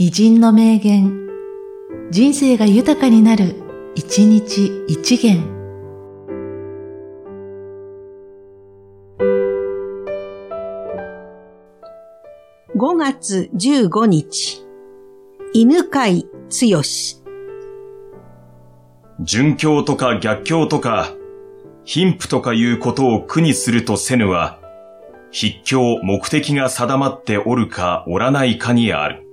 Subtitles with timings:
[0.00, 1.28] 偉人の名言、
[2.12, 3.56] 人生が豊かになる、
[3.96, 5.42] 一日一元。
[12.76, 14.64] 5月15日、
[15.52, 16.82] 犬飼剛。
[19.20, 21.12] 殉教とか逆教とか、
[21.82, 24.60] 貧富とかいうことを苦にするとせぬは、
[25.32, 29.27] 筆教目的が定まっておるかおらないかにある。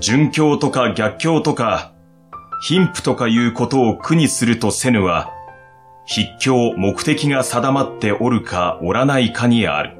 [0.00, 1.92] 殉教とか逆境とか、
[2.66, 5.30] 貧富とかいうことを苦にするとせぬは、
[6.08, 9.99] 筆教目的が定まっておるかおらないかにある。